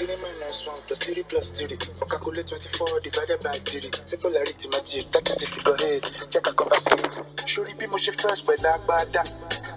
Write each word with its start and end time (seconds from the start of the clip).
3 0.00 0.16
minus 0.16 0.66
1 0.66 0.80
plus 0.86 0.98
3 1.12 1.22
plus 1.28 1.50
3. 1.50 1.76
Or 2.00 2.08
calculate 2.08 2.46
24 2.48 3.00
divided 3.00 3.40
by 3.44 3.58
3. 3.60 3.90
Simple 4.06 4.32
arithmetic, 4.34 5.12
that 5.12 5.28
is 5.28 5.42
if 5.42 5.54
you 5.54 5.62
go 5.62 5.74
ahead. 5.74 6.02
Check 6.30 6.46
a 6.48 6.52
conversation. 6.56 7.24
Shuri 7.44 7.74
be 7.78 7.86
motion 7.86 8.14
first, 8.14 8.46
but 8.46 8.56
like 8.62 8.80
bada. 8.88 9.28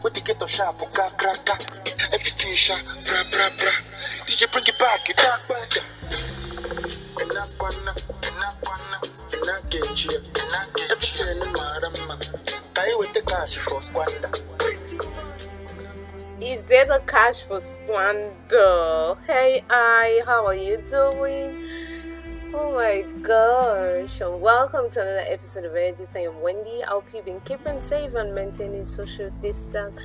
With 0.01 0.13
the 0.13 0.21
get 0.21 0.41
of 0.41 0.50
sharp, 0.50 0.79
ka 0.93 1.09
kraka. 1.20 1.59
Everything 2.15 2.55
sharp, 2.55 2.86
bra 3.04 3.23
bra 3.36 3.51
bra. 3.59 3.73
DJ 4.23 4.47
bring 4.47 4.64
it 4.64 4.79
back, 4.79 5.09
it 5.09 5.18
dark 5.20 5.43
bada. 5.43 5.83
Enakwana, 7.19 7.92
enakwana, 8.24 8.97
enakechi, 9.36 10.07
enakechi. 10.39 10.92
Everything 10.92 11.29
in 11.36 11.51
marama. 11.51 12.15
Can 12.74 12.89
you 12.89 13.00
with 13.00 13.14
the 13.14 13.21
cash 13.28 13.57
for 13.57 13.82
squander? 13.82 14.52
Is 16.63 16.69
there 16.69 16.85
the 16.85 17.03
cash 17.05 17.43
for 17.43 17.59
splendor? 17.59 19.15
Hey, 19.27 19.65
I, 19.69 20.21
how 20.25 20.45
are 20.45 20.55
you 20.55 20.77
doing? 20.77 21.61
Oh 22.53 22.73
my 22.73 23.01
gosh, 23.21 24.21
and 24.21 24.39
welcome 24.39 24.89
to 24.91 25.01
another 25.01 25.25
episode 25.27 25.65
of 25.65 25.75
Edges. 25.75 26.07
I 26.15 26.19
am 26.19 26.39
Wendy. 26.39 26.81
I 26.86 26.91
hope 26.91 27.07
you've 27.13 27.25
been 27.25 27.41
keeping 27.41 27.81
safe 27.81 28.13
and 28.13 28.33
maintaining 28.33 28.86
social 28.86 29.29
distance. 29.41 29.99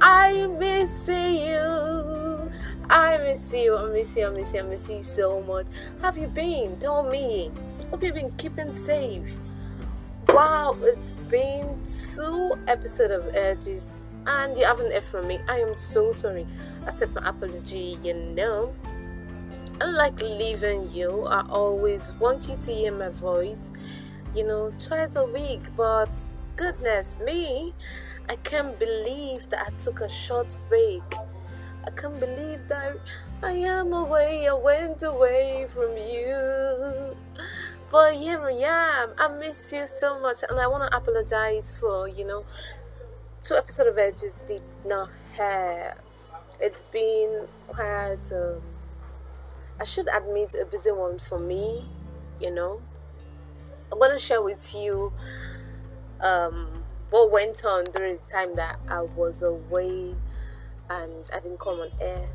I 0.00 0.46
miss 0.46 1.08
you. 1.08 2.48
I 2.88 3.18
miss 3.18 3.52
you. 3.52 3.76
I 3.76 3.88
miss 3.88 4.16
you. 4.16 4.26
I 4.26 4.30
miss 4.30 4.54
you. 4.54 4.60
I 4.60 4.62
miss 4.62 4.88
you 4.88 5.02
so 5.02 5.40
much. 5.40 5.66
Have 6.00 6.16
you 6.16 6.28
been? 6.28 6.78
Tell 6.78 7.02
me. 7.02 7.50
Hope 7.90 8.04
you've 8.04 8.14
been 8.14 8.30
keeping 8.36 8.72
safe. 8.72 9.36
Wow, 10.28 10.76
it's 10.80 11.12
been 11.28 11.82
two 11.84 12.54
episodes 12.68 13.26
of 13.26 13.34
Edges 13.34 13.88
and 14.26 14.56
you 14.56 14.64
haven't 14.64 14.92
heard 14.92 15.04
from 15.04 15.28
me. 15.28 15.38
I 15.48 15.58
am 15.60 15.74
so 15.74 16.12
sorry. 16.12 16.46
I 16.82 16.88
accept 16.88 17.12
my 17.12 17.28
apology, 17.28 17.98
you 18.02 18.14
know. 18.14 18.74
Unlike 19.80 20.20
leaving 20.22 20.90
you, 20.92 21.24
I 21.26 21.46
always 21.48 22.12
want 22.14 22.48
you 22.48 22.56
to 22.56 22.72
hear 22.72 22.92
my 22.92 23.08
voice, 23.08 23.70
you 24.34 24.44
know, 24.44 24.72
twice 24.78 25.16
a 25.16 25.24
week. 25.24 25.62
But 25.76 26.10
goodness 26.56 27.18
me, 27.18 27.74
I 28.28 28.36
can't 28.36 28.78
believe 28.78 29.50
that 29.50 29.66
I 29.66 29.76
took 29.76 30.00
a 30.00 30.08
short 30.08 30.56
break. 30.68 31.02
I 31.86 31.90
can't 31.90 32.18
believe 32.18 32.68
that 32.68 32.96
I 33.42 33.52
am 33.52 33.92
away, 33.92 34.48
I 34.48 34.54
went 34.54 35.02
away 35.02 35.66
from 35.68 35.96
you. 35.96 37.16
But 37.90 38.14
here 38.14 38.40
I 38.40 39.04
am. 39.04 39.10
I 39.18 39.28
miss 39.28 39.72
you 39.72 39.86
so 39.86 40.18
much, 40.18 40.42
and 40.48 40.58
I 40.58 40.66
want 40.66 40.90
to 40.90 40.96
apologize 40.96 41.70
for, 41.78 42.08
you 42.08 42.24
know, 42.24 42.44
two 43.44 43.54
episodes 43.54 43.90
of 43.90 43.98
Edges 43.98 44.38
did 44.48 44.62
not 44.86 45.10
have. 45.36 45.98
It's 46.60 46.82
been 46.84 47.46
quite, 47.68 48.32
um, 48.32 48.62
I 49.78 49.84
should 49.84 50.08
admit, 50.08 50.54
a 50.58 50.64
busy 50.64 50.90
one 50.90 51.18
for 51.18 51.38
me, 51.38 51.84
you 52.40 52.50
know. 52.50 52.80
I'm 53.92 54.00
to 54.00 54.18
share 54.18 54.42
with 54.42 54.74
you 54.74 55.12
um, 56.20 56.84
what 57.10 57.30
went 57.30 57.64
on 57.66 57.84
during 57.94 58.16
the 58.16 58.32
time 58.32 58.54
that 58.56 58.80
I 58.88 59.02
was 59.02 59.42
away 59.42 60.16
and 60.88 61.30
I 61.32 61.40
didn't 61.40 61.60
come 61.60 61.80
on 61.80 61.90
air. 62.00 62.28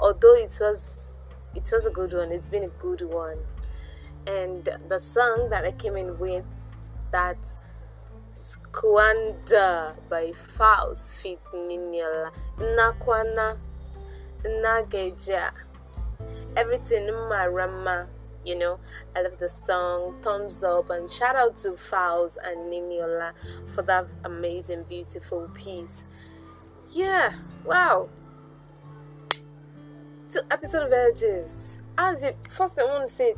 Although 0.00 0.34
it 0.34 0.56
was 0.60 1.12
it 1.54 1.70
was 1.70 1.86
a 1.86 1.90
good 1.90 2.12
one, 2.12 2.32
it's 2.32 2.48
been 2.48 2.64
a 2.64 2.68
good 2.68 3.02
one. 3.02 3.38
And 4.26 4.68
the 4.88 4.98
song 4.98 5.48
that 5.50 5.64
I 5.64 5.72
came 5.72 5.96
in 5.96 6.18
with 6.18 6.68
that 7.12 7.38
Squander 8.34 9.94
by 10.08 10.32
Falz 10.32 11.14
feat 11.14 11.38
Niniola. 11.54 12.32
Nakwana 12.58 13.58
Nageja. 14.42 15.52
Everything 16.56 17.06
Marama 17.06 18.08
you 18.44 18.58
know. 18.58 18.80
I 19.14 19.22
love 19.22 19.38
the 19.38 19.48
song 19.48 20.16
thumbs 20.20 20.64
up 20.64 20.90
and 20.90 21.08
shout 21.08 21.36
out 21.36 21.56
to 21.58 21.70
Falz 21.70 22.36
and 22.44 22.72
Niniola 22.72 23.34
for 23.68 23.82
that 23.82 24.06
amazing 24.24 24.82
beautiful 24.88 25.48
piece. 25.54 26.04
Yeah 26.90 27.34
wow. 27.64 28.08
To 30.32 30.44
episode 30.50 30.88
of 30.88 30.92
Edges 30.92 31.78
as 31.96 32.24
it 32.24 32.36
first 32.48 32.80
I 32.80 32.84
want 32.84 33.06
to 33.06 33.12
say 33.12 33.34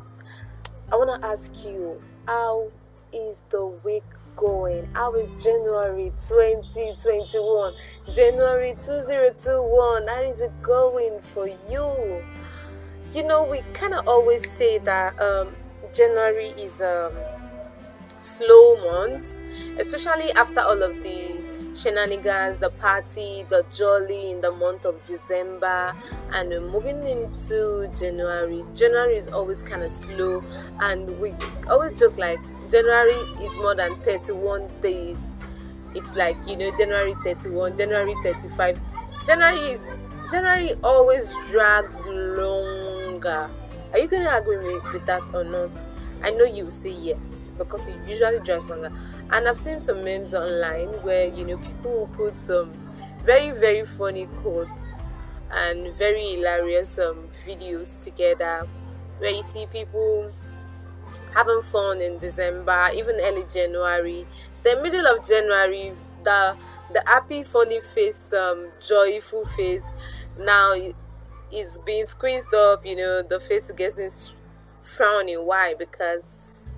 I 0.91 0.97
want 0.97 1.21
to 1.21 1.28
ask 1.28 1.53
you 1.67 2.03
how 2.27 2.71
is 3.13 3.45
the 3.51 3.67
week 3.67 4.05
going? 4.37 4.89
How 4.93 5.15
is 5.15 5.31
January 5.43 6.13
2021? 6.29 7.73
January 8.13 8.75
2021. 8.75 10.07
How 10.07 10.21
is 10.21 10.41
it 10.41 10.53
going 10.63 11.21
for 11.21 11.49
you? 11.49 12.23
You 13.13 13.27
know, 13.27 13.45
we 13.45 13.63
kind 13.73 13.95
of 13.95 14.07
always 14.07 14.49
say 14.53 14.79
that 14.79 15.19
um, 15.21 15.57
January 15.93 16.51
is 16.59 16.81
a 16.81 17.11
slow 18.21 18.77
month, 18.77 19.41
especially 19.79 20.31
after 20.33 20.61
all 20.61 20.83
of 20.83 21.03
the 21.03 21.37
shenanigans, 21.75 22.59
the 22.59 22.71
party, 22.71 23.47
the 23.49 23.65
jolly 23.71 24.31
in 24.31 24.41
the 24.41 24.51
month 24.51 24.85
of 24.85 25.03
December, 25.05 25.95
and 26.33 26.49
we're 26.51 26.61
moving 26.61 27.07
into 27.07 27.89
January. 27.99 28.65
January 28.75 29.17
is 29.17 29.29
always 29.29 29.63
kind 29.63 29.83
of 29.83 29.91
slow, 29.91 30.43
and 30.81 31.19
we 31.21 31.35
always 31.69 31.93
joke 31.99 32.19
like 32.19 32.41
January 32.71 33.15
is 33.44 33.56
more 33.59 33.75
than 33.75 33.97
31 34.03 34.69
days. 34.81 35.34
It's 35.94 36.15
like 36.15 36.37
you 36.47 36.56
know, 36.56 36.71
January 36.77 37.15
31, 37.25 37.77
January 37.77 38.15
35. 38.22 38.81
January 39.25 39.59
is 39.72 39.99
January 40.31 40.75
always 40.82 41.34
drags 41.50 42.00
longer. 42.04 43.50
Are 43.93 43.99
you 43.99 44.09
gonna 44.09 44.37
agree 44.37 44.59
with, 44.59 45.06
that 45.06 45.22
or 45.32 45.44
not? 45.44 45.71
I 46.22 46.31
know 46.31 46.44
you 46.44 46.65
will 46.65 46.71
say 46.71 46.91
yes 46.91 47.50
because 47.56 47.87
it 47.87 47.97
usually 48.06 48.41
drags 48.41 48.69
longer. 48.69 48.93
And 49.31 49.48
I've 49.48 49.56
seen 49.56 49.81
some 49.81 50.04
memes 50.04 50.34
online 50.34 50.88
where 51.03 51.27
you 51.28 51.44
know 51.44 51.59
people 51.59 52.09
put 52.15 52.37
some 52.37 52.72
very 53.25 53.50
very 53.50 53.84
funny 53.84 54.27
quotes 54.43 54.93
and 55.50 55.93
very 55.94 56.34
hilarious 56.34 56.98
um, 56.98 57.28
videos 57.47 57.98
together 57.98 58.69
where 59.19 59.31
you 59.31 59.43
see 59.43 59.66
people 59.66 60.31
having 61.37 61.61
fun 61.61 62.01
in 62.01 62.19
December, 62.19 62.91
even 62.95 63.17
early 63.21 63.45
January. 63.45 64.27
The 64.63 64.81
middle 64.83 65.07
of 65.07 65.25
January, 65.27 65.93
the 66.25 66.57
the 66.93 67.03
happy, 67.07 67.43
funny 67.45 67.81
face, 67.81 68.33
um, 68.33 68.69
joyful 68.81 69.45
face 69.45 69.91
now 70.39 70.75
is 71.53 71.79
being 71.85 72.07
squeezed 72.07 72.55
up. 72.55 72.87
You 72.87 72.97
know, 72.97 73.23
the 73.23 73.39
face 73.39 73.71
getting 73.77 74.11
frowning. 74.83 75.45
Why? 75.47 75.75
Because 75.79 76.75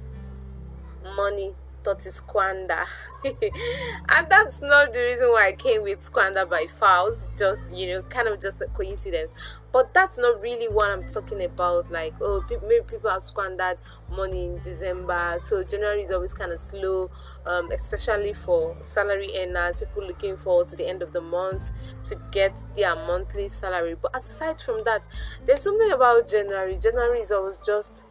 money 1.17 1.55
thought 1.85 2.05
is 2.07 2.17
squander. 2.17 2.85
and 3.25 4.27
that's 4.29 4.61
not 4.61 4.93
the 4.93 5.01
reason 5.01 5.29
why 5.29 5.49
I 5.49 5.53
came 5.53 5.83
with 5.83 6.03
Squander 6.05 6.47
by 6.47 6.65
Falz, 6.67 7.27
just 7.37 7.75
you 7.75 7.87
know, 7.89 8.03
kind 8.03 8.29
of 8.29 8.41
just 8.41 8.61
a 8.61 8.67
coincidence. 8.67 9.33
But 9.79 9.95
that's 9.95 10.19
not 10.19 10.41
really 10.41 10.67
what 10.67 10.91
I'm 10.91 11.07
talking 11.07 11.41
about. 11.45 11.89
Like, 11.89 12.15
oh, 12.21 12.45
maybe 12.51 12.81
people 12.85 13.11
have 13.11 13.23
squandered 13.23 13.79
money 14.11 14.47
in 14.47 14.59
December, 14.59 15.37
so 15.39 15.63
January 15.63 16.03
is 16.03 16.11
always 16.11 16.35
kind 16.35 16.51
of 16.51 16.59
slow, 16.59 17.13
um, 17.47 17.71
especially 17.71 18.33
for 18.33 18.77
salary 18.81 19.29
earners, 19.39 19.79
people 19.79 20.05
looking 20.05 20.37
forward 20.37 20.67
to 20.67 20.77
the 20.77 20.85
end 20.89 21.01
of 21.01 21.13
the 21.13 21.21
month 21.21 21.71
to 22.07 22.17
get 22.33 22.59
their 22.75 22.97
monthly 22.97 23.47
salary. 23.47 23.95
But 23.95 24.17
aside 24.17 24.61
from 24.61 24.83
that, 24.83 25.07
there's 25.47 25.63
something 25.63 25.93
about 25.93 26.29
January. 26.29 26.77
January 26.77 27.21
is 27.21 27.31
always 27.31 27.59
just 27.59 28.05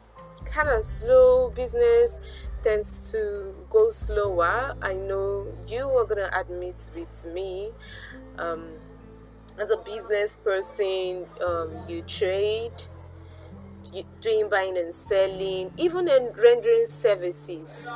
kind 0.45 0.69
of 0.69 0.85
slow 0.85 1.49
business 1.49 2.17
tends 2.63 3.11
to 3.11 3.53
go 3.69 3.89
slower. 3.89 4.73
I 4.81 4.93
know 4.93 5.53
you 5.67 5.89
are 5.89 6.05
gonna 6.05 6.29
admit 6.33 6.89
with 6.95 7.25
me. 7.25 7.71
Um, 8.39 8.67
as 9.57 9.71
a 9.71 9.77
business 9.77 10.35
person, 10.35 11.25
um, 11.45 11.71
you 11.87 12.01
trade, 12.03 12.83
you 13.93 14.03
doing 14.21 14.49
buying 14.49 14.77
and 14.77 14.93
selling, 14.93 15.71
even 15.77 16.07
in 16.07 16.31
rendering 16.41 16.85
services. 16.85 17.89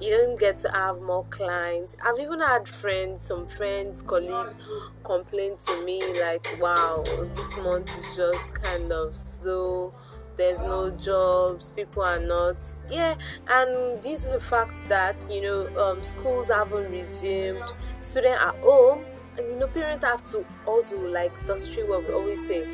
You 0.00 0.10
don't 0.10 0.38
get 0.38 0.58
to 0.58 0.70
have 0.70 1.00
more 1.00 1.24
clients. 1.30 1.96
I've 2.04 2.18
even 2.18 2.40
had 2.40 2.68
friends, 2.68 3.26
some 3.26 3.46
friends, 3.46 4.02
colleagues 4.02 4.56
complain 5.04 5.56
to 5.66 5.84
me 5.84 6.00
like, 6.20 6.46
"Wow, 6.60 7.04
this 7.34 7.56
month 7.58 7.96
is 7.96 8.16
just 8.16 8.54
kind 8.62 8.92
of 8.92 9.14
slow." 9.14 9.94
there's 10.36 10.62
no 10.62 10.90
jobs 10.90 11.70
people 11.70 12.02
are 12.02 12.18
not 12.18 12.56
yeah 12.90 13.14
and 13.46 14.02
due 14.02 14.16
to 14.16 14.28
the 14.30 14.40
fact 14.40 14.74
that 14.88 15.16
you 15.30 15.40
know 15.40 15.68
um, 15.80 16.02
schools 16.02 16.48
haven't 16.48 16.90
resumed 16.90 17.62
students 18.00 18.42
are 18.42 18.56
home 18.56 19.04
you 19.38 19.56
know 19.56 19.66
parents 19.66 20.04
have 20.04 20.22
to 20.22 20.44
also 20.66 20.98
like 21.08 21.34
that's 21.46 21.72
true 21.72 21.88
what 21.88 22.06
we 22.06 22.14
always 22.14 22.46
say 22.46 22.66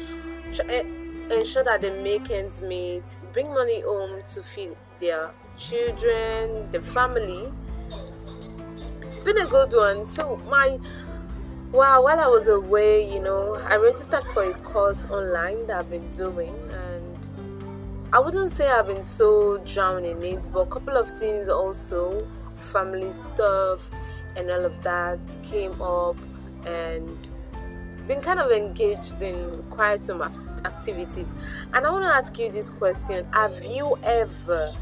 eh, 0.69 0.83
ensure 1.31 1.65
that 1.65 1.81
they 1.81 1.91
make 2.03 2.31
ends 2.31 2.61
meet 2.61 3.05
bring 3.33 3.47
money 3.55 3.81
home 3.83 4.21
to 4.27 4.43
feed 4.43 4.77
their 4.99 5.31
children 5.57 6.71
the 6.71 6.81
family. 6.81 7.53
It's 9.03 9.21
been 9.21 9.39
a 9.39 9.47
good 9.47 9.73
one 9.73 10.07
so 10.07 10.37
my 10.49 10.79
Wow, 11.73 12.03
while 12.03 12.19
I 12.19 12.27
was 12.27 12.49
away, 12.49 13.09
you 13.09 13.21
know, 13.21 13.55
I 13.55 13.77
registered 13.77 14.25
for 14.35 14.43
a 14.43 14.55
course 14.55 15.07
online 15.07 15.67
that 15.69 15.79
I've 15.79 15.91
been 15.91 16.11
doing, 16.11 16.53
and 16.73 17.29
I 18.13 18.19
wouldn't 18.19 18.51
say 18.51 18.69
I've 18.69 18.89
been 18.89 19.05
so 19.05 19.59
drowned 19.59 20.05
in 20.05 20.21
it, 20.25 20.49
but 20.53 20.61
a 20.61 20.67
couple 20.67 20.97
of 20.97 21.09
things 21.13 21.49
also, 21.49 22.27
family 22.57 23.13
stuff, 23.13 23.89
and 24.37 24.51
all 24.51 24.65
of 24.65 24.83
that 24.83 25.21
came 25.45 25.81
up, 25.81 26.17
and 26.67 27.19
been 28.07 28.21
kind 28.21 28.41
of 28.41 28.51
engaged 28.51 29.21
in 29.23 29.63
quite 29.71 30.05
some 30.05 30.23
activities. 30.65 31.35
And 31.73 31.87
I 31.87 31.91
want 31.91 32.05
to 32.05 32.11
ask 32.11 32.39
you 32.39 32.51
this 32.51 32.71
question: 32.71 33.27
Have 33.33 33.65
you 33.65 33.97
ever 34.03 34.75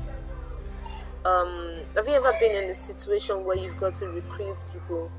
um, 1.24 1.80
have 1.94 2.06
you 2.06 2.14
ever 2.14 2.32
been 2.40 2.52
in 2.64 2.70
a 2.70 2.74
situation 2.74 3.44
where 3.44 3.56
you've 3.56 3.78
got 3.78 3.94
to 3.96 4.08
recruit 4.08 4.64
people 4.72 5.10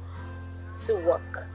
to 0.86 0.96
work? 0.96 1.50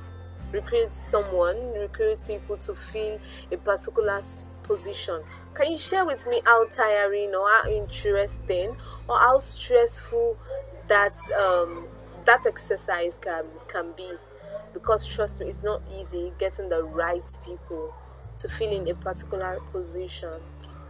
recruit 0.54 0.94
someone, 0.94 1.74
recruit 1.74 2.24
people 2.26 2.56
to 2.56 2.74
fill 2.74 3.20
a 3.50 3.56
particular 3.56 4.22
position. 4.62 5.20
Can 5.52 5.72
you 5.72 5.78
share 5.78 6.06
with 6.06 6.26
me 6.26 6.40
how 6.46 6.66
tiring 6.68 7.34
or 7.34 7.46
how 7.48 7.68
interesting 7.68 8.76
or 9.08 9.18
how 9.18 9.40
stressful 9.40 10.38
that 10.86 11.16
um, 11.36 11.86
that 12.24 12.46
exercise 12.46 13.18
can 13.18 13.44
can 13.68 13.92
be? 13.96 14.12
Because 14.74 15.06
trust 15.06 15.40
me, 15.40 15.46
it's 15.46 15.62
not 15.62 15.80
easy 15.98 16.32
getting 16.38 16.68
the 16.68 16.82
right 16.82 17.24
people 17.46 17.94
to 18.38 18.48
fill 18.48 18.70
in 18.70 18.88
a 18.88 18.94
particular 18.94 19.60
position 19.72 20.40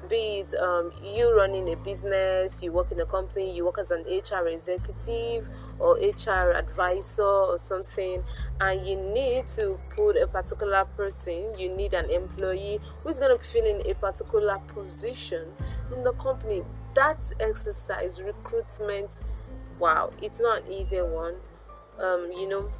be 0.08 0.40
it 0.40 0.54
um, 0.54 0.92
you 1.02 1.36
running 1.36 1.69
a 1.72 1.76
business, 1.76 2.62
you 2.62 2.72
work 2.72 2.90
in 2.92 3.00
a 3.00 3.06
company, 3.06 3.54
you 3.54 3.64
work 3.64 3.78
as 3.78 3.90
an 3.90 4.02
HR 4.02 4.48
executive 4.48 5.48
or 5.78 5.96
HR 5.96 6.52
advisor 6.52 7.22
or 7.22 7.58
something, 7.58 8.22
and 8.60 8.86
you 8.86 8.96
need 8.96 9.46
to 9.48 9.78
put 9.90 10.16
a 10.16 10.26
particular 10.26 10.84
person, 10.96 11.58
you 11.58 11.75
need 11.75 11.94
an 11.94 12.10
employee 12.10 12.81
who's 13.02 13.19
going 13.19 13.36
to 13.36 13.42
fill 13.42 13.64
in 13.64 13.82
a 13.90 13.94
particular 13.94 14.58
position 14.69 15.46
in 15.94 16.04
the 16.04 16.12
company. 16.12 16.62
That 16.94 17.32
exercise, 17.40 18.20
recruitment, 18.20 19.20
wow, 19.78 20.12
it's 20.22 20.40
not 20.40 20.64
an 20.64 20.72
easy 20.72 20.98
one. 20.98 21.36
Um, 21.98 22.31
you 22.32 22.48
know, 22.48 22.70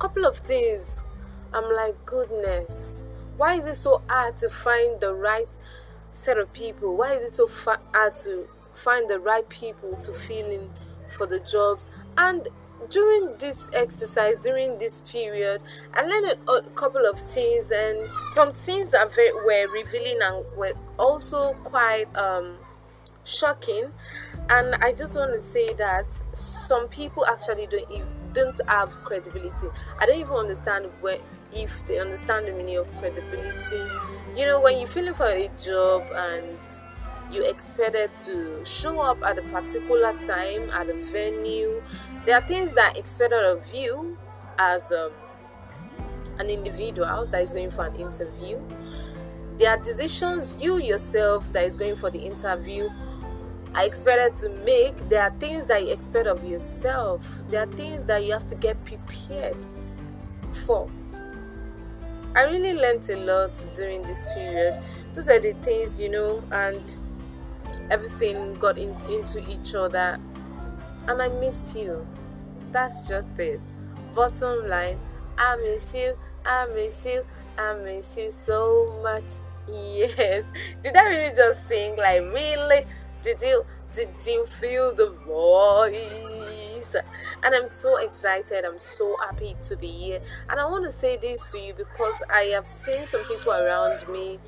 couple 0.00 0.24
of 0.24 0.36
things. 0.36 1.04
I'm 1.52 1.70
like, 1.74 2.04
goodness, 2.06 3.04
why 3.36 3.54
is 3.54 3.66
it 3.66 3.76
so 3.76 4.02
hard 4.08 4.36
to 4.38 4.48
find 4.48 4.98
the 4.98 5.14
right 5.14 5.48
set 6.10 6.38
of 6.38 6.52
people? 6.52 6.96
Why 6.96 7.12
is 7.14 7.22
it 7.22 7.34
so 7.34 7.46
fa- 7.46 7.80
hard 7.92 8.14
to 8.24 8.48
find 8.72 9.08
the 9.10 9.20
right 9.20 9.48
people 9.48 9.96
to 9.96 10.12
fill 10.12 10.50
in 10.50 10.70
for 11.06 11.26
the 11.26 11.38
jobs? 11.38 11.90
And 12.16 12.48
during 12.88 13.36
this 13.38 13.68
exercise, 13.74 14.40
during 14.40 14.78
this 14.78 15.02
period, 15.02 15.60
I 15.92 16.02
learned 16.02 16.38
a 16.48 16.62
couple 16.70 17.04
of 17.04 17.18
things, 17.18 17.70
and 17.70 18.08
some 18.32 18.54
things 18.54 18.94
are 18.94 19.06
very 19.06 19.32
were 19.34 19.70
revealing 19.70 20.18
and 20.22 20.46
were 20.56 20.72
also 20.98 21.52
quite 21.62 22.06
um, 22.16 22.56
shocking. 23.24 23.92
And 24.48 24.76
I 24.76 24.92
just 24.92 25.16
want 25.16 25.32
to 25.32 25.38
say 25.38 25.74
that 25.74 26.12
some 26.32 26.88
people 26.88 27.26
actually 27.26 27.66
don't 27.66 27.90
don't 28.32 28.58
have 28.66 29.02
credibility. 29.04 29.68
I 29.98 30.06
don't 30.06 30.18
even 30.20 30.34
understand 30.36 30.86
where 31.00 31.18
if 31.52 31.84
they 31.86 31.98
understand 31.98 32.46
the 32.46 32.52
meaning 32.52 32.76
of 32.76 32.90
credibility. 32.98 33.90
You 34.36 34.46
know, 34.46 34.60
when 34.60 34.78
you're 34.78 34.86
feeling 34.86 35.14
for 35.14 35.26
a 35.26 35.48
job 35.60 36.04
and 36.14 36.58
you 37.30 37.44
expected 37.48 38.14
to 38.24 38.64
show 38.64 39.00
up 39.00 39.22
at 39.22 39.38
a 39.38 39.42
particular 39.42 40.12
time 40.26 40.70
at 40.70 40.88
a 40.88 40.94
venue, 40.94 41.82
there 42.24 42.36
are 42.36 42.46
things 42.46 42.72
that 42.72 42.96
expected 42.96 43.44
of 43.44 43.72
you 43.72 44.18
as 44.58 44.92
um, 44.92 45.10
an 46.38 46.48
individual 46.48 47.26
that 47.26 47.42
is 47.42 47.52
going 47.52 47.70
for 47.70 47.86
an 47.86 47.94
interview. 47.96 48.62
There 49.58 49.70
are 49.70 49.76
decisions 49.76 50.56
you 50.56 50.78
yourself 50.78 51.52
that 51.52 51.64
is 51.64 51.76
going 51.76 51.96
for 51.96 52.10
the 52.10 52.18
interview 52.20 52.88
I 53.74 53.84
expected 53.84 54.36
to 54.42 54.48
make. 54.64 54.96
There 55.08 55.22
are 55.22 55.30
things 55.38 55.66
that 55.66 55.82
you 55.84 55.90
expect 55.90 56.26
of 56.26 56.46
yourself. 56.46 57.42
There 57.48 57.62
are 57.62 57.66
things 57.66 58.04
that 58.06 58.24
you 58.24 58.32
have 58.32 58.46
to 58.46 58.54
get 58.54 58.84
prepared 58.84 59.56
for. 60.52 60.90
I 62.34 62.42
really 62.42 62.74
learned 62.74 63.08
a 63.10 63.16
lot 63.16 63.50
during 63.74 64.02
this 64.02 64.26
period. 64.34 64.80
Those 65.14 65.28
are 65.28 65.40
the 65.40 65.52
things, 65.54 66.00
you 66.00 66.08
know, 66.08 66.42
and 66.52 66.96
everything 67.90 68.54
got 68.54 68.78
in, 68.78 68.94
into 69.10 69.44
each 69.50 69.74
other. 69.74 70.18
And 71.08 71.22
I 71.22 71.28
missed 71.28 71.76
you. 71.76 72.06
That's 72.72 73.08
just 73.08 73.36
it. 73.38 73.60
Bottom 74.14 74.68
line, 74.68 74.98
I 75.36 75.56
miss 75.56 75.94
you, 75.94 76.16
I 76.44 76.66
miss 76.66 77.04
you, 77.04 77.24
I 77.58 77.74
miss 77.74 78.16
you 78.16 78.30
so 78.30 79.00
much. 79.02 79.24
Yes. 79.72 80.44
Did 80.82 80.96
I 80.96 81.04
really 81.04 81.36
just 81.36 81.68
sing? 81.68 81.94
Like, 81.96 82.22
really? 82.22 82.84
Did 83.22 83.42
you 83.42 83.64
did 83.92 84.10
you 84.24 84.46
feel 84.46 84.94
the 84.94 85.10
voice? 85.10 86.94
And 87.42 87.54
I'm 87.54 87.68
so 87.68 87.96
excited. 87.98 88.64
I'm 88.64 88.78
so 88.78 89.16
happy 89.18 89.56
to 89.62 89.76
be 89.76 89.88
here. 89.88 90.20
And 90.48 90.60
I 90.60 90.64
want 90.66 90.84
to 90.84 90.92
say 90.92 91.16
this 91.16 91.50
to 91.52 91.58
you 91.58 91.74
because 91.74 92.22
I 92.32 92.44
have 92.54 92.66
seen 92.66 93.04
some 93.06 93.24
people 93.24 93.52
around 93.52 94.08
me 94.08 94.38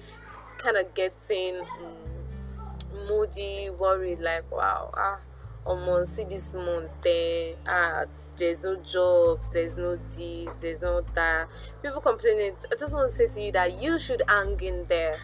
kind 0.58 0.76
of 0.76 0.94
getting 0.94 1.54
mm, 1.64 3.08
moody, 3.08 3.68
worried, 3.70 4.20
like, 4.20 4.50
wow, 4.50 4.90
ah, 4.96 5.18
on 5.66 6.06
see 6.06 6.24
this 6.24 6.54
month, 6.54 6.90
eh, 7.04 7.54
ah, 7.66 8.04
there's 8.36 8.62
no 8.62 8.76
jobs, 8.76 9.48
there's 9.50 9.76
no 9.76 9.96
this, 10.08 10.54
there's 10.54 10.80
no 10.80 11.04
that. 11.14 11.48
People 11.82 12.00
complaining. 12.00 12.54
I 12.70 12.76
just 12.76 12.94
want 12.94 13.08
to 13.08 13.14
say 13.14 13.28
to 13.28 13.40
you 13.40 13.52
that 13.52 13.80
you 13.80 13.98
should 13.98 14.22
hang 14.28 14.58
in 14.60 14.84
there 14.84 15.20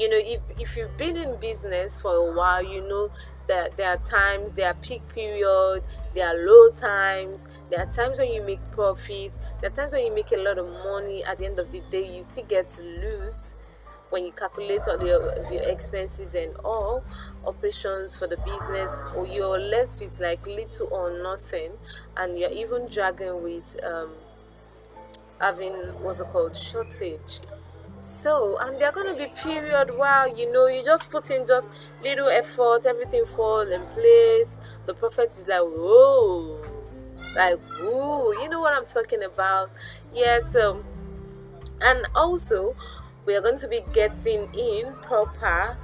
you 0.00 0.08
know 0.08 0.16
if 0.18 0.40
if 0.58 0.76
you've 0.78 0.96
been 0.96 1.14
in 1.14 1.36
business 1.36 2.00
for 2.00 2.14
a 2.14 2.32
while 2.34 2.64
you 2.64 2.80
know 2.80 3.10
that 3.48 3.76
there 3.76 3.90
are 3.90 3.98
times 3.98 4.52
there 4.52 4.68
are 4.68 4.74
peak 4.74 5.06
period 5.08 5.82
there 6.14 6.26
are 6.28 6.46
low 6.46 6.70
times 6.70 7.48
there 7.70 7.80
are 7.80 7.92
times 7.92 8.18
when 8.18 8.32
you 8.32 8.40
make 8.40 8.60
profit 8.72 9.36
there 9.60 9.70
are 9.70 9.74
times 9.74 9.92
when 9.92 10.06
you 10.06 10.14
make 10.14 10.32
a 10.32 10.36
lot 10.36 10.56
of 10.56 10.66
money. 10.66 11.22
At 11.24 11.38
the 11.38 11.46
end 11.46 11.58
of 11.58 11.70
the 11.70 11.80
day 11.90 12.16
you 12.16 12.22
still 12.22 12.44
get 12.44 12.68
to 12.70 12.82
lose 12.82 13.54
when 14.08 14.24
you 14.24 14.32
calculate 14.32 14.80
all 14.88 15.06
your, 15.06 15.34
your 15.52 15.62
expenses 15.68 16.34
and 16.34 16.56
all 16.64 17.04
operations 17.46 18.16
for 18.16 18.26
the 18.26 18.38
business 18.38 19.04
or 19.14 19.26
you're 19.26 19.58
left 19.58 20.00
with 20.00 20.18
like 20.18 20.44
little 20.46 20.88
or 20.90 21.22
nothing 21.22 21.72
and 22.16 22.38
you're 22.38 22.50
even 22.50 22.88
dragging 22.88 23.42
with 23.42 23.76
um, 23.84 24.10
having 25.40 25.72
what's 26.02 26.20
it 26.20 26.26
called 26.28 26.56
shortage 26.56 27.40
so 28.00 28.56
and 28.60 28.80
there 28.80 28.88
are 28.88 28.92
going 28.92 29.06
to 29.06 29.14
be 29.14 29.30
period 29.34 29.96
where 29.98 30.26
you 30.28 30.50
know 30.52 30.66
you 30.66 30.82
just 30.84 31.10
put 31.10 31.30
in 31.30 31.46
just 31.46 31.70
little 32.02 32.28
effort 32.28 32.86
everything 32.86 33.24
fall 33.26 33.60
in 33.60 33.82
place. 33.88 34.58
The 34.86 34.94
prophet 34.94 35.28
is 35.28 35.46
like 35.46 35.60
whoa 35.60 36.64
like 37.36 37.60
whoa 37.80 38.32
you 38.32 38.48
know 38.48 38.60
what 38.60 38.72
i'm 38.72 38.86
talking 38.86 39.22
about? 39.22 39.70
Yes 40.12 40.42
yeah, 40.44 40.50
so, 40.50 40.84
and 41.82 42.06
also 42.14 42.74
we 43.26 43.34
are 43.34 43.40
going 43.40 43.58
to 43.58 43.68
be 43.68 43.82
getting 43.92 44.52
in 44.54 44.94
proper 45.02 45.76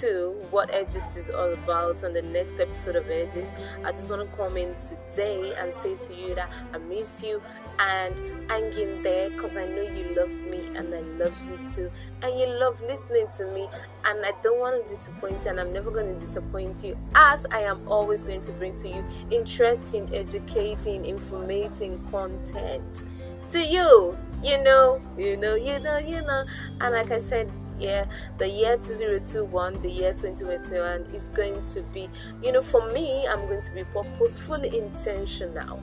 to 0.00 0.36
what 0.50 0.68
Edgist 0.74 1.16
is 1.16 1.30
all 1.30 1.52
about 1.54 2.04
on 2.04 2.12
the 2.12 2.20
next 2.22 2.60
episode 2.60 2.96
of 2.96 3.04
Edgist. 3.10 3.54
I 3.84 3.92
just 3.92 4.10
want 4.10 4.30
to 4.30 4.36
come 4.36 4.56
in 4.56 4.74
today 4.74 5.54
and 5.56 5.72
say 5.72 5.96
to 5.96 6.14
you 6.14 6.34
that 6.34 6.50
I 6.74 6.78
miss 6.78 7.22
you 7.22 7.42
and 7.80 8.14
hang 8.50 8.72
in 8.72 9.02
there 9.02 9.30
because 9.30 9.56
I 9.56 9.64
know 9.66 9.82
you 9.82 10.14
love 10.14 10.38
me 10.42 10.58
and 10.74 10.94
I 10.94 11.00
love 11.22 11.36
you 11.48 11.66
too. 11.66 11.90
And 12.22 12.38
you 12.38 12.46
love 12.46 12.80
listening 12.82 13.28
to 13.38 13.46
me, 13.46 13.68
and 14.04 14.24
I 14.24 14.32
don't 14.42 14.58
want 14.58 14.84
to 14.84 14.92
disappoint 14.92 15.44
you, 15.44 15.50
and 15.50 15.60
I'm 15.60 15.72
never 15.72 15.90
going 15.90 16.12
to 16.12 16.18
disappoint 16.18 16.84
you, 16.84 16.96
as 17.14 17.46
I 17.50 17.60
am 17.60 17.88
always 17.88 18.24
going 18.24 18.40
to 18.42 18.52
bring 18.52 18.76
to 18.76 18.88
you 18.88 19.04
interesting, 19.30 20.14
educating, 20.14 21.04
informating 21.04 22.10
content 22.10 23.04
to 23.50 23.60
you. 23.60 24.16
You 24.42 24.62
know, 24.62 25.00
you 25.18 25.36
know, 25.36 25.54
you 25.54 25.78
know, 25.78 25.98
you 25.98 26.22
know. 26.22 26.44
And 26.80 26.94
like 26.94 27.10
I 27.10 27.18
said, 27.18 27.50
yeah, 27.78 28.06
the 28.38 28.48
year 28.48 28.76
2021, 28.76 29.82
the 29.82 29.90
year 29.90 30.12
2021 30.12 31.14
is 31.14 31.28
going 31.30 31.62
to 31.62 31.82
be, 31.82 32.08
you 32.42 32.52
know, 32.52 32.62
for 32.62 32.90
me, 32.90 33.26
I'm 33.26 33.46
going 33.46 33.62
to 33.62 33.74
be 33.74 33.84
purposefully 33.84 34.76
intentional 34.78 35.82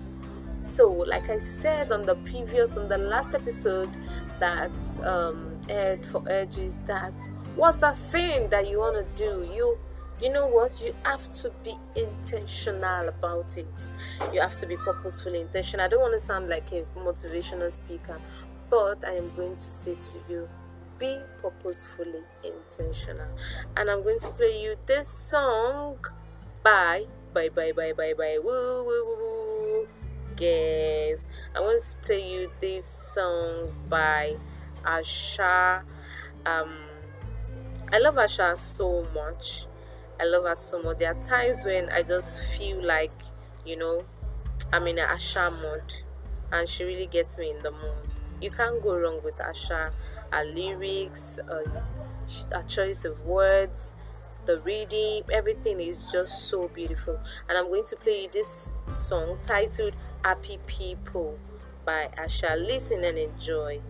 so 0.67 0.87
like 0.89 1.29
i 1.29 1.37
said 1.39 1.91
on 1.91 2.05
the 2.05 2.15
previous 2.15 2.77
on 2.77 2.87
the 2.89 2.97
last 2.97 3.33
episode 3.33 3.89
that 4.39 4.71
um 5.03 5.59
aired 5.69 6.05
for 6.05 6.23
edges 6.29 6.77
that 6.85 7.13
what's 7.55 7.77
the 7.77 7.91
thing 7.91 8.49
that 8.49 8.67
you 8.69 8.79
want 8.79 8.95
to 8.95 9.05
do? 9.15 9.49
You 9.53 9.77
you 10.21 10.31
know 10.31 10.47
what? 10.47 10.81
You 10.81 10.95
have 11.03 11.31
to 11.43 11.51
be 11.63 11.75
intentional 11.95 13.07
about 13.07 13.55
it. 13.57 13.67
You 14.33 14.41
have 14.41 14.55
to 14.57 14.65
be 14.65 14.75
purposefully 14.77 15.41
intentional. 15.41 15.85
I 15.85 15.89
don't 15.89 15.99
want 16.01 16.13
to 16.13 16.19
sound 16.19 16.49
like 16.49 16.71
a 16.71 16.85
motivational 16.97 17.71
speaker 17.71 18.19
but 18.69 19.01
i 19.07 19.11
am 19.13 19.31
going 19.35 19.55
to 19.55 19.61
say 19.61 19.95
to 19.95 20.17
you 20.29 20.49
be 20.99 21.19
purposefully 21.41 22.21
intentional. 22.43 23.27
And 23.75 23.89
i'm 23.89 24.03
going 24.03 24.19
to 24.19 24.29
play 24.29 24.61
you 24.61 24.75
this 24.87 25.07
song 25.07 25.99
by 26.63 27.05
bye 27.33 27.49
bye 27.49 27.71
bye 27.71 27.93
bye 27.93 28.13
bye 28.17 28.39
woo 28.43 28.83
woo 28.83 29.05
woo 29.05 29.17
woo 29.19 29.46
guess. 30.37 31.27
I'm 31.55 31.63
going 31.63 31.77
to 31.77 31.95
play 32.05 32.31
you 32.31 32.51
this 32.61 32.85
song 32.85 33.73
by 33.89 34.37
Asa. 34.85 35.83
Um 36.45 36.69
i 37.91 37.97
love 37.97 38.17
Asa 38.17 38.55
so 38.55 39.05
much. 39.13 39.65
I 40.19 40.25
love 40.25 40.45
her 40.45 40.55
so 40.55 40.81
much. 40.81 40.99
There 40.99 41.11
are 41.11 41.21
times 41.21 41.65
when 41.65 41.89
i 41.89 42.01
just 42.01 42.41
feel 42.41 42.81
like 42.83 43.11
you 43.65 43.75
know 43.75 44.05
i'm 44.71 44.87
in 44.87 44.99
a 44.99 45.03
Asa 45.03 45.51
mood 45.51 46.03
and 46.51 46.69
she 46.69 46.85
really 46.85 47.07
gets 47.07 47.37
me 47.37 47.51
in 47.51 47.63
the 47.63 47.71
mood. 47.71 48.21
You 48.41 48.51
can't 48.51 48.81
go 48.81 48.95
wrong 48.95 49.21
with 49.23 49.41
Asa. 49.41 49.91
Her 50.31 50.45
lyrics 50.45 51.39
her 51.47 52.63
choice 52.67 53.05
of 53.05 53.25
words 53.25 53.93
the 54.47 54.59
reading, 54.61 55.23
everything 55.31 55.79
is 55.81 56.09
just 56.11 56.45
so 56.45 56.69
beautiful. 56.69 57.19
And 57.47 57.57
I'm 57.57 57.67
going 57.67 57.83
to 57.83 57.95
play 57.97 58.27
this 58.31 58.71
song 58.91 59.37
titled 59.43 59.93
Happy 60.23 60.59
People 60.67 61.39
by 61.85 62.09
Asa. 62.17 62.55
Listen 62.57 63.03
and 63.03 63.17
enjoy. 63.17 63.81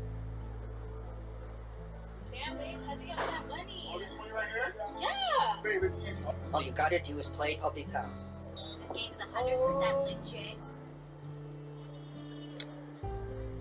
Yeah. 4.99 5.53
Babe, 5.63 5.81
it's 5.83 5.99
easy. 6.07 6.23
All 6.53 6.61
you 6.61 6.71
gotta 6.71 6.99
do 6.99 7.17
is 7.17 7.29
play 7.29 7.57
Puppy 7.57 7.83
Town. 7.83 8.09
This 8.55 8.87
game 8.93 9.11
is 9.13 9.25
100% 9.35 10.05
legit. 10.05 10.57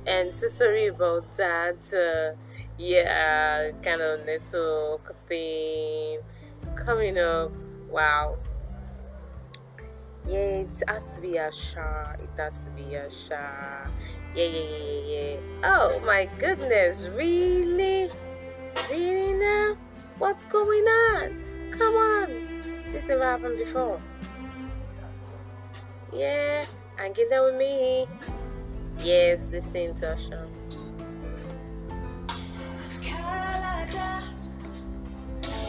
And 0.07 0.33
so 0.33 0.47
sorry 0.47 0.87
about 0.87 1.35
that. 1.37 1.83
Uh, 1.93 2.37
yeah, 2.79 3.71
kind 3.83 4.01
of 4.01 4.25
network 4.25 5.15
thing 5.29 6.21
coming 6.77 7.19
up. 7.19 7.51
Wow. 7.91 8.39
Yeah, 10.29 10.67
it 10.67 10.83
has 10.89 11.15
to 11.15 11.21
be 11.21 11.37
a 11.37 11.53
Sha. 11.53 12.13
It 12.21 12.31
has 12.37 12.59
to 12.59 12.71
be 12.71 12.95
a 12.95 13.09
Sha. 13.11 13.87
Yeah, 14.35 14.45
yeah, 14.45 14.61
yeah, 14.61 15.01
yeah. 15.07 15.37
Oh 15.63 16.01
my 16.05 16.29
goodness, 16.39 17.07
really? 17.07 18.11
Really 18.91 19.35
now? 19.35 19.77
What's 20.19 20.45
going 20.45 20.85
on? 20.85 21.71
Come 21.71 21.95
on. 21.95 22.29
This 22.91 23.05
never 23.05 23.23
happened 23.23 23.59
before. 23.59 24.03
Yeah, 26.13 26.65
and 26.99 27.15
get 27.15 27.31
that 27.31 27.43
with 27.45 27.57
me. 27.57 28.07
Yes, 28.99 29.51
listen 29.51 29.95
to 29.97 30.15
Asa. 30.15 30.49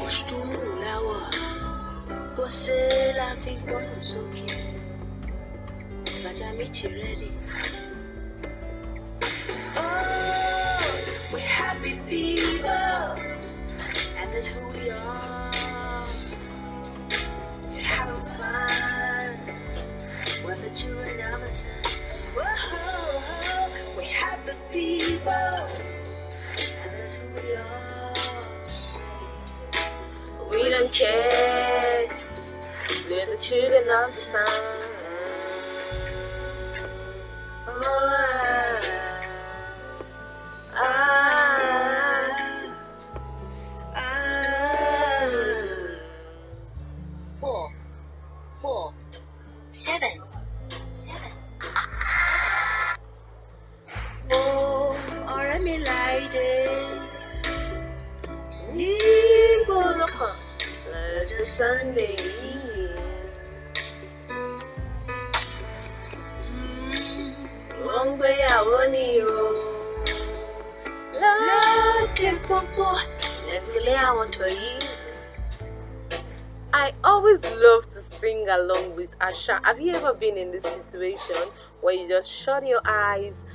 Costume 0.07 0.49
láwọ̀ 2.38 2.46
kó 2.46 2.46
ṣe 2.62 3.13
la 3.17 3.27
fi 3.41 3.51
gbóhùn 3.65 4.01
sókè. 4.12 4.46
Bàtà 6.24 6.48
mi 6.58 6.65
ti 6.75 6.86
rẹ́dì. 6.98 7.27
I 76.74 76.93
always 77.03 77.43
love 77.43 77.91
to 77.91 78.00
sing 78.00 78.50
along 78.50 78.95
with 78.95 79.09
Asa. 79.21 79.62
Have 79.63 79.79
you 79.79 79.93
ever 79.93 80.15
been 80.15 80.36
in 80.36 80.50
this 80.50 80.63
situation 80.63 81.36
where 81.81 81.93
you 81.93 82.07
just 82.07 82.27
shut 82.27 82.65
your 82.65 82.81
eyes, 82.83 83.45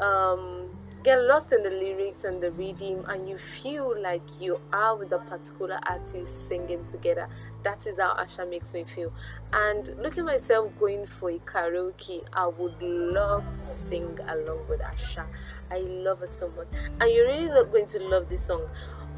um, 0.00 0.76
get 1.04 1.20
lost 1.22 1.52
in 1.52 1.62
the 1.62 1.70
lyrics 1.70 2.24
and 2.24 2.42
the 2.42 2.50
rhythm, 2.50 3.04
and 3.08 3.28
you 3.28 3.38
feel 3.38 3.94
like 4.02 4.22
you 4.40 4.60
are 4.72 4.96
with 4.96 5.12
a 5.12 5.20
particular 5.20 5.78
artist 5.88 6.48
singing 6.48 6.84
together? 6.84 7.28
That 7.62 7.86
is 7.86 8.00
how 8.00 8.10
Asa 8.18 8.44
makes 8.44 8.74
me 8.74 8.84
feel. 8.84 9.12
And 9.52 9.94
look 9.98 10.18
at 10.18 10.24
myself 10.24 10.76
going 10.78 11.06
for 11.06 11.30
a 11.30 11.38
karaoke. 11.38 12.24
I 12.32 12.46
would 12.48 12.82
love 12.82 13.48
to 13.48 13.54
sing 13.54 14.18
along 14.28 14.66
with 14.68 14.80
Asa. 14.82 15.26
I 15.70 15.78
love 15.78 16.20
her 16.20 16.26
so 16.26 16.48
much, 16.56 16.68
and 17.00 17.10
you're 17.10 17.26
really 17.26 17.46
not 17.46 17.70
going 17.70 17.86
to 17.86 17.98
love 18.00 18.28
this 18.28 18.46
song. 18.46 18.68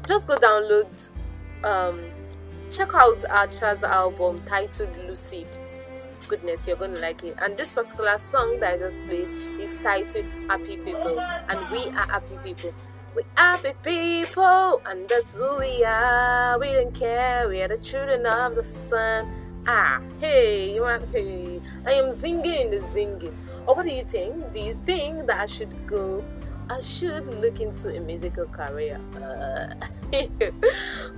Just 0.07 0.27
go 0.27 0.35
download. 0.35 1.09
Um, 1.63 2.01
check 2.69 2.93
out 2.93 3.25
Asa's 3.29 3.83
album 3.83 4.43
titled 4.45 4.95
Lucid. 5.07 5.57
Goodness, 6.27 6.67
you're 6.67 6.77
gonna 6.77 6.99
like 6.99 7.23
it. 7.23 7.35
And 7.39 7.55
this 7.57 7.73
particular 7.73 8.17
song 8.17 8.59
that 8.59 8.73
I 8.73 8.77
just 8.77 9.05
played 9.05 9.29
is 9.59 9.77
titled 9.77 10.25
Happy 10.47 10.77
People, 10.77 11.19
and 11.19 11.69
we 11.71 11.87
are 11.89 12.07
happy 12.07 12.37
people. 12.43 12.73
We 13.15 13.23
happy 13.37 13.71
people, 13.81 14.81
and 14.85 15.07
that's 15.07 15.35
who 15.35 15.59
we 15.59 15.85
are. 15.85 16.59
We 16.59 16.73
don't 16.73 16.93
care. 16.93 17.47
We 17.47 17.61
are 17.61 17.69
the 17.69 17.77
children 17.77 18.25
of 18.25 18.55
the 18.55 18.63
sun. 18.63 19.63
Ah, 19.65 20.01
hey, 20.19 20.73
you 20.75 20.81
want 20.81 21.09
hey? 21.13 21.61
I 21.85 21.93
am 21.93 22.11
singing 22.11 22.71
the 22.71 22.81
singing. 22.81 23.33
Or 23.65 23.75
what 23.75 23.85
do 23.85 23.93
you 23.93 24.03
think? 24.03 24.51
Do 24.51 24.59
you 24.59 24.73
think 24.73 25.27
that 25.27 25.39
I 25.39 25.45
should 25.45 25.87
go? 25.87 26.25
I 26.69 26.81
should 26.81 27.29
look 27.29 27.61
into 27.61 27.95
a 27.95 28.01
musical 28.01 28.47
career. 28.47 28.99
Uh, 29.15 29.73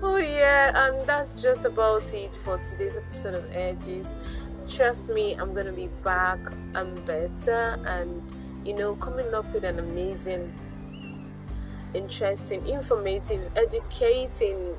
oh 0.04 0.18
yeah, 0.18 0.88
and 0.88 1.04
that's 1.08 1.42
just 1.42 1.66
about 1.66 2.14
it 2.14 2.36
for 2.46 2.60
today's 2.60 2.96
episode 2.96 3.34
of 3.34 3.56
Edges. 3.56 4.12
Trust 4.70 5.10
me, 5.10 5.34
I'm 5.34 5.52
gonna 5.56 5.74
be 5.74 5.88
back 6.04 6.40
and 6.76 7.04
better, 7.08 7.82
and 7.88 8.22
you 8.64 8.74
know, 8.74 8.96
coming 8.98 9.34
up 9.34 9.52
with 9.52 9.64
an 9.64 9.80
amazing, 9.80 10.54
interesting, 11.94 12.68
informative, 12.68 13.52
educating 13.56 14.76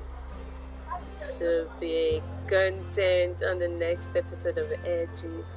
to 1.37 1.69
be 1.81 2.23
content 2.47 3.43
on 3.43 3.59
the 3.59 3.69
next 3.69 4.09
episode 4.15 4.59
of 4.59 4.73
Edges. 4.85 5.50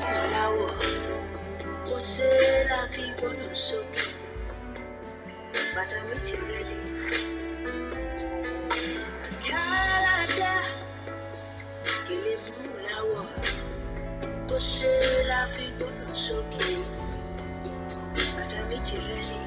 Láwọ̀ 0.00 0.70
ó 1.94 1.96
ṣe 2.10 2.28
é 2.52 2.64
la 2.70 2.80
fi 2.92 3.02
gbọ́dọ̀ 3.18 3.54
sókè 3.66 4.04
bàtà 5.74 5.98
méjì 6.08 6.36
rẹ̀lẹ̀. 6.50 6.84
Káládá 9.48 10.52
gèlè 12.06 12.34
mú 12.44 12.56
láwọ̀ 12.88 13.24
ó 14.54 14.56
ṣe 14.72 14.90
é 15.10 15.14
la 15.30 15.40
fi 15.54 15.64
gbọ́dọ̀ 15.78 16.12
sókè 16.26 16.66
bàtà 18.36 18.58
méjì 18.68 18.96
rẹ̀lẹ̀. 19.08 19.40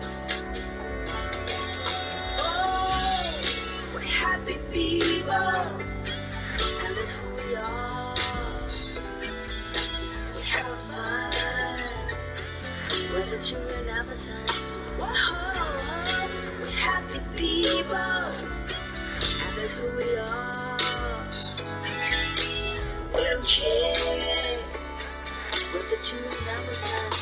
Yes. 26.76 27.15